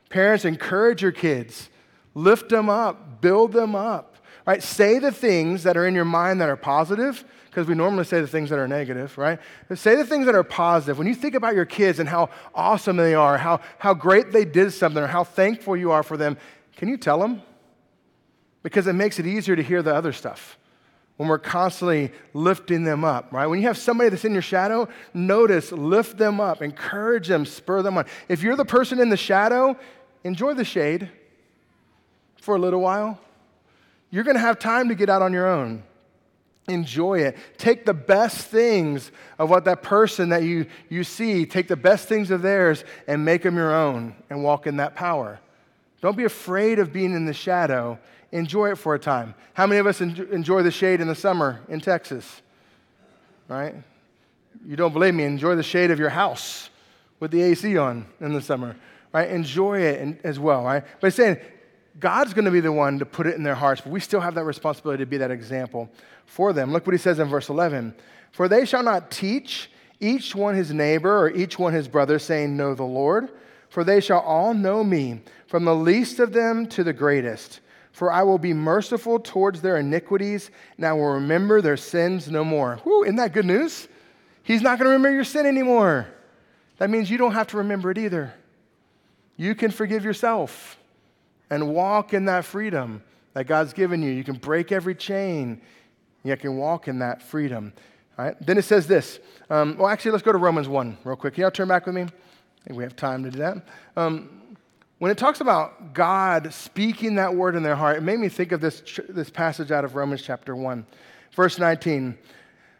[0.08, 1.68] Parents, encourage your kids.
[2.14, 4.16] Lift them up, build them up.
[4.46, 4.62] Right?
[4.62, 7.24] Say the things that are in your mind that are positive
[7.54, 9.38] because we normally say the things that are negative, right?
[9.68, 10.98] But say the things that are positive.
[10.98, 14.44] When you think about your kids and how awesome they are, how, how great they
[14.44, 16.36] did something, or how thankful you are for them,
[16.76, 17.42] can you tell them?
[18.64, 20.58] Because it makes it easier to hear the other stuff
[21.16, 23.46] when we're constantly lifting them up, right?
[23.46, 27.82] When you have somebody that's in your shadow, notice, lift them up, encourage them, spur
[27.82, 28.06] them on.
[28.28, 29.78] If you're the person in the shadow,
[30.24, 31.08] enjoy the shade
[32.44, 33.18] for a little while.
[34.10, 35.82] You're going to have time to get out on your own.
[36.68, 37.36] Enjoy it.
[37.58, 42.08] Take the best things of what that person that you, you see, take the best
[42.08, 45.40] things of theirs and make them your own and walk in that power.
[46.00, 47.98] Don't be afraid of being in the shadow.
[48.30, 49.34] Enjoy it for a time.
[49.52, 52.42] How many of us enjoy the shade in the summer in Texas?
[53.48, 53.74] Right?
[54.66, 55.24] You don't believe me?
[55.24, 56.70] Enjoy the shade of your house
[57.20, 58.76] with the AC on in the summer.
[59.12, 59.30] Right?
[59.30, 60.64] Enjoy it as well.
[60.64, 60.84] Right?
[61.00, 61.38] But saying
[61.98, 64.20] God's going to be the one to put it in their hearts, but we still
[64.20, 65.88] have that responsibility to be that example
[66.26, 66.72] for them.
[66.72, 67.94] Look what he says in verse 11
[68.32, 72.56] For they shall not teach each one his neighbor or each one his brother, saying,
[72.56, 73.30] Know the Lord,
[73.68, 77.60] for they shall all know me, from the least of them to the greatest.
[77.92, 82.42] For I will be merciful towards their iniquities, and I will remember their sins no
[82.42, 82.80] more.
[82.84, 83.86] Whoo, isn't that good news?
[84.42, 86.08] He's not going to remember your sin anymore.
[86.78, 88.34] That means you don't have to remember it either.
[89.36, 90.76] You can forgive yourself
[91.50, 93.02] and walk in that freedom
[93.34, 94.10] that God's given you.
[94.10, 95.60] You can break every chain.
[96.22, 97.72] You can walk in that freedom.
[98.18, 98.36] All right?
[98.40, 99.18] Then it says this.
[99.50, 101.34] Um, well, actually, let's go to Romans 1 real quick.
[101.34, 102.02] Can y'all turn back with me?
[102.02, 102.08] I
[102.64, 103.66] think we have time to do that.
[103.96, 104.56] Um,
[104.98, 108.52] when it talks about God speaking that word in their heart, it made me think
[108.52, 110.86] of this, this passage out of Romans chapter 1,
[111.34, 112.16] verse 19.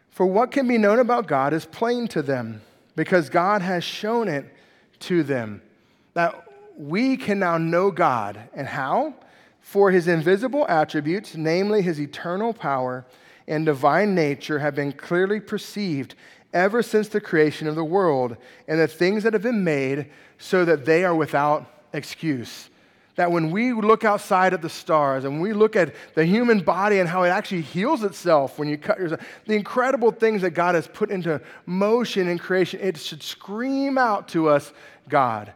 [0.09, 2.61] For what can be known about God is plain to them,
[2.95, 4.45] because God has shown it
[5.01, 5.61] to them.
[6.13, 6.44] That
[6.77, 8.39] we can now know God.
[8.53, 9.15] And how?
[9.61, 13.05] For his invisible attributes, namely his eternal power
[13.47, 16.15] and divine nature, have been clearly perceived
[16.53, 20.07] ever since the creation of the world and the things that have been made,
[20.37, 22.69] so that they are without excuse.
[23.15, 26.99] That when we look outside at the stars and we look at the human body
[26.99, 30.75] and how it actually heals itself when you cut yourself, the incredible things that God
[30.75, 34.73] has put into motion in creation, it should scream out to us
[35.07, 35.53] God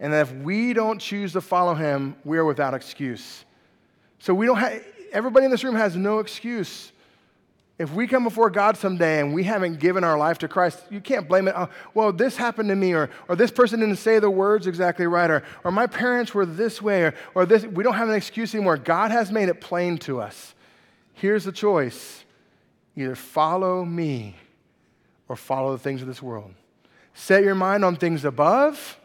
[0.00, 3.44] and that if we don't choose to follow him, we are without excuse.
[4.18, 4.82] So we don't have,
[5.12, 6.92] everybody in this room has no excuse.
[7.78, 11.00] If we come before God someday and we haven't given our life to Christ, you
[11.00, 11.54] can't blame it.
[11.56, 15.06] Oh, well, this happened to me, or, or this person didn't say the words exactly
[15.06, 17.64] right, or, or my parents were this way, or, or this.
[17.64, 18.76] We don't have an excuse anymore.
[18.76, 20.54] God has made it plain to us.
[21.14, 22.24] Here's the choice
[22.96, 24.34] either follow me
[25.28, 26.52] or follow the things of this world.
[27.14, 28.98] Set your mind on things above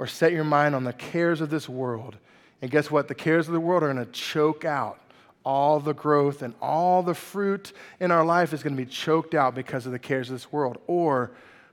[0.00, 2.16] or set your mind on the cares of this world.
[2.62, 3.06] And guess what?
[3.06, 4.98] The cares of the world are going to choke out
[5.44, 9.34] all the growth and all the fruit in our life is going to be choked
[9.34, 10.78] out because of the cares of this world.
[10.86, 11.32] Or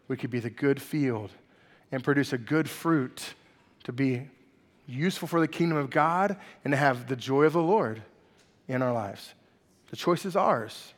[0.10, 1.30] we could be the good field
[1.90, 3.34] and produce a good fruit
[3.86, 4.28] to be
[4.88, 6.36] useful for the kingdom of God
[6.66, 8.02] and to have the joy of the Lord
[8.68, 9.36] in our lives.
[9.90, 10.94] The choice is ours.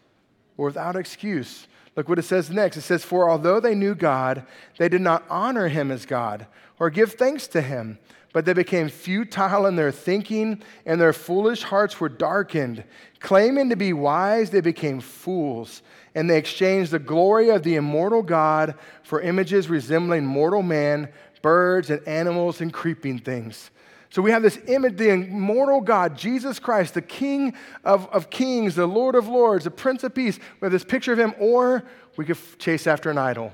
[0.57, 1.67] We're without excuse.
[1.95, 2.77] Look what it says next.
[2.77, 4.45] It says, For although they knew God,
[4.77, 6.47] they did not honor him as God
[6.79, 7.99] or give thanks to him.
[8.31, 12.83] But they became futile in their thinking, and their foolish hearts were darkened.
[13.19, 15.81] Claiming to be wise, they became fools,
[16.13, 21.09] and they exchanged the glory of the immortal God for images resembling mortal man,
[21.41, 23.71] birds, and animals, and creeping things.
[24.11, 28.75] So we have this image, the immortal God, Jesus Christ, the King of, of kings,
[28.75, 30.39] the Lord of lords, the Prince of Peace.
[30.59, 31.83] We have this picture of him, or
[32.17, 33.51] we could chase after an idol.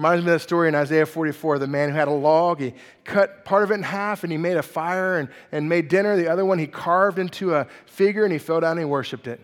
[0.00, 2.58] Reminds me of that story in Isaiah 44, the man who had a log.
[2.58, 2.72] He
[3.04, 6.16] cut part of it in half and he made a fire and, and made dinner.
[6.16, 9.26] The other one he carved into a figure and he fell down and he worshiped
[9.26, 9.40] it.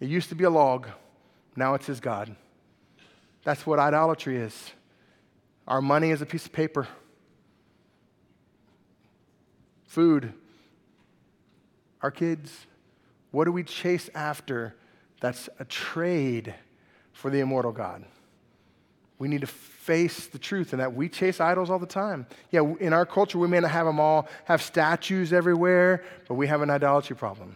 [0.00, 0.88] It used to be a log,
[1.54, 2.34] now it's his God.
[3.44, 4.70] That's what idolatry is.
[5.68, 6.88] Our money is a piece of paper,
[9.94, 10.32] food,
[12.02, 12.66] our kids.
[13.30, 14.74] What do we chase after
[15.20, 16.52] that's a trade
[17.12, 18.04] for the immortal God?
[19.20, 22.26] We need to face the truth and that we chase idols all the time.
[22.50, 26.48] Yeah, in our culture, we may not have them all, have statues everywhere, but we
[26.48, 27.54] have an idolatry problem.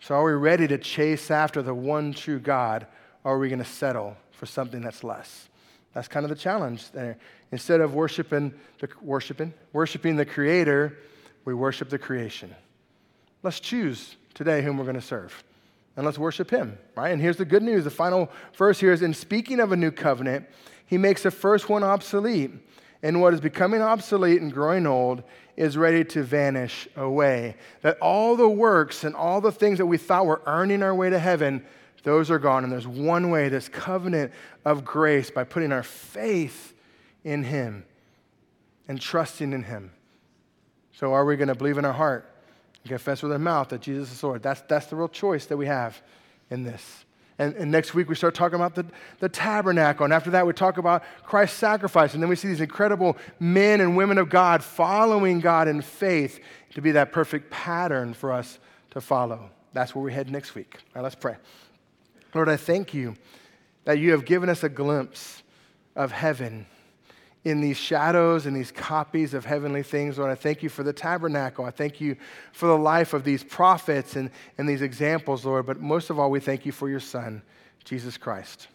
[0.00, 2.86] So, are we ready to chase after the one true God,
[3.24, 5.48] or are we going to settle for something that's less?
[5.94, 7.16] That's kind of the challenge there.
[7.52, 10.98] Instead of worshiping the, worshiping, worshiping the Creator,
[11.44, 12.54] we worship the creation.
[13.42, 15.44] Let's choose today whom we're going to serve.
[15.96, 17.10] And let's worship Him, right?
[17.10, 17.84] And here's the good news.
[17.84, 20.46] The final verse here is in speaking of a new covenant,
[20.86, 22.50] He makes the first one obsolete.
[23.02, 25.22] And what is becoming obsolete and growing old
[25.56, 27.56] is ready to vanish away.
[27.82, 31.10] That all the works and all the things that we thought were earning our way
[31.10, 31.64] to heaven,
[32.02, 32.64] those are gone.
[32.64, 34.32] And there's one way, this covenant
[34.64, 36.72] of grace, by putting our faith
[37.24, 37.84] in Him
[38.88, 39.92] and trusting in Him.
[40.94, 42.30] So, are we going to believe in our heart
[42.82, 44.42] and confess with our mouth that Jesus is Lord?
[44.42, 46.00] That's, that's the real choice that we have
[46.50, 47.04] in this.
[47.36, 48.86] And, and, next week we start talking about the,
[49.18, 50.04] the tabernacle.
[50.04, 52.14] And after that, we talk about Christ's sacrifice.
[52.14, 56.38] And then we see these incredible men and women of God following God in faith
[56.74, 59.50] to be that perfect pattern for us to follow.
[59.72, 60.76] That's where we head next week.
[60.76, 61.34] All right, let's pray.
[62.34, 63.16] Lord, I thank you
[63.84, 65.42] that you have given us a glimpse
[65.96, 66.66] of heaven
[67.44, 70.18] in these shadows and these copies of heavenly things.
[70.18, 71.64] Lord, I thank you for the tabernacle.
[71.64, 72.16] I thank you
[72.52, 75.66] for the life of these prophets and, and these examples, Lord.
[75.66, 77.42] But most of all, we thank you for your Son,
[77.84, 78.68] Jesus Christ.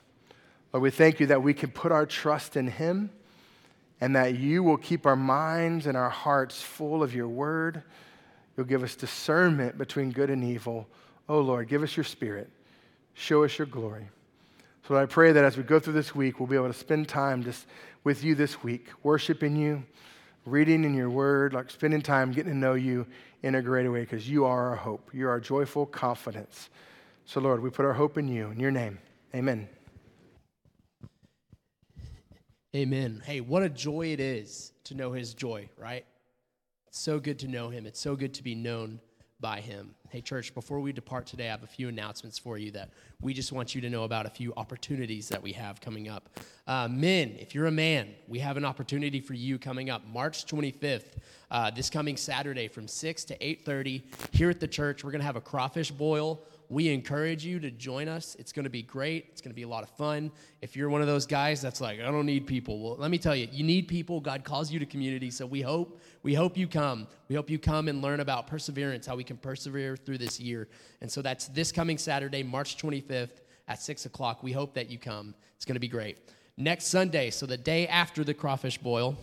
[0.71, 3.09] Lord, we thank you that we can put our trust in him
[4.01, 7.81] and that you will keep our minds and our hearts full of your word.
[8.55, 10.87] You'll give us discernment between good and evil.
[11.27, 12.49] Oh, Lord, give us your spirit.
[13.15, 14.09] Show us your glory.
[14.89, 17.07] So I pray that as we go through this week, we'll be able to spend
[17.07, 17.67] time just
[18.03, 19.83] with you this week, worshiping you,
[20.45, 23.05] reading in your word, like spending time getting to know you
[23.43, 25.11] in a greater way because you are our hope.
[25.13, 26.71] You're our joyful confidence.
[27.25, 28.49] So, Lord, we put our hope in you.
[28.49, 28.97] In your name,
[29.35, 29.69] amen.
[32.75, 33.21] Amen.
[33.23, 36.03] Hey, what a joy it is to know his joy, right?
[36.87, 37.85] It's so good to know him.
[37.85, 39.01] It's so good to be known
[39.39, 39.95] by him.
[40.09, 42.89] Hey, church, before we depart today, I have a few announcements for you that
[43.21, 46.29] we just want you to know about a few opportunities that we have coming up.
[46.67, 50.45] Uh, men, if you're a man, we have an opportunity for you coming up March
[50.45, 51.17] 25th,
[51.51, 55.03] uh, this coming Saturday from 6 to 8.30 here at the church.
[55.03, 58.35] We're going to have a crawfish boil we encourage you to join us.
[58.37, 59.25] It's going to be great.
[59.31, 60.31] It's going to be a lot of fun.
[60.61, 62.79] If you're one of those guys that's like, I don't need people.
[62.79, 64.21] Well, let me tell you, you need people.
[64.21, 65.31] God calls you to community.
[65.31, 67.07] So we hope, we hope you come.
[67.27, 70.67] We hope you come and learn about perseverance, how we can persevere through this year.
[71.01, 74.43] And so that's this coming Saturday, March 25th at 6 o'clock.
[74.43, 75.33] We hope that you come.
[75.55, 76.19] It's going to be great.
[76.55, 79.17] Next Sunday, so the day after the crawfish boil,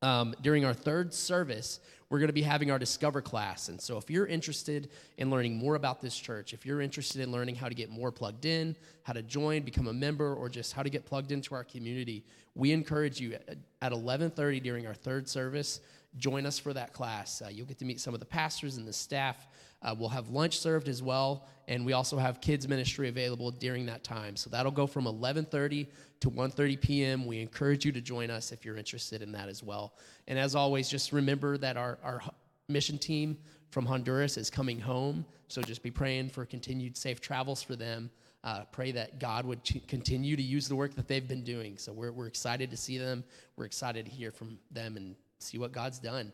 [0.00, 3.68] um, during our third service, we're going to be having our Discover class.
[3.68, 7.30] And so, if you're interested in learning more about this church, if you're interested in
[7.30, 10.72] learning how to get more plugged in, how to join, become a member, or just
[10.72, 13.34] how to get plugged into our community, we encourage you
[13.82, 15.80] at 11:30 during our third service.
[16.16, 17.42] Join us for that class.
[17.42, 19.46] Uh, you'll get to meet some of the pastors and the staff.
[19.82, 23.86] Uh, we'll have lunch served as well, and we also have kids ministry available during
[23.86, 24.34] that time.
[24.34, 25.86] So that'll go from 11:30
[26.20, 27.26] to 1:30 p.m.
[27.26, 29.94] We encourage you to join us if you're interested in that as well.
[30.26, 32.20] And as always, just remember that our, our
[32.68, 33.38] mission team
[33.70, 35.24] from Honduras is coming home.
[35.48, 38.10] So just be praying for continued safe travels for them.
[38.44, 41.76] Uh, pray that God would continue to use the work that they've been doing.
[41.76, 43.24] So we're, we're excited to see them.
[43.56, 46.32] We're excited to hear from them and see what God's done.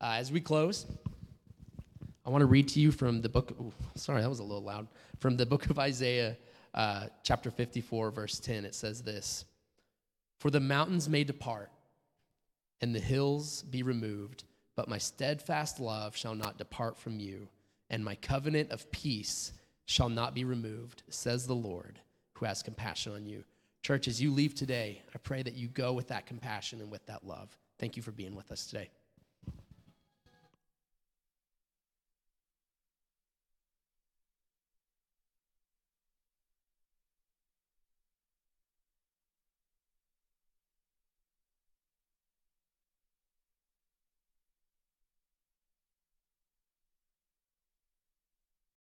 [0.00, 0.86] Uh, as we close,
[2.26, 3.52] I want to read to you from the book.
[3.60, 4.88] Ooh, sorry, that was a little loud.
[5.20, 6.36] From the book of Isaiah,
[6.74, 9.44] uh, chapter 54, verse 10, it says this
[10.40, 11.70] For the mountains may depart
[12.80, 14.42] and the hills be removed,
[14.74, 17.48] but my steadfast love shall not depart from you,
[17.90, 19.52] and my covenant of peace
[19.86, 22.00] shall not be removed, says the Lord,
[22.34, 23.44] who has compassion on you.
[23.82, 27.06] Church, as you leave today, I pray that you go with that compassion and with
[27.06, 27.56] that love.
[27.78, 28.90] Thank you for being with us today.